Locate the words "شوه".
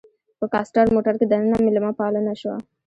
2.41-2.55